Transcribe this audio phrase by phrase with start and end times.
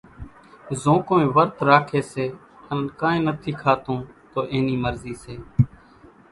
[0.81, 2.25] زو ڪونئين ورت راکي سي
[2.71, 3.95] ان ڪانئين نٿي کاتو
[4.31, 5.35] تو اين نِي مرضي سي،